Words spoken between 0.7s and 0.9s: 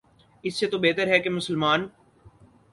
تو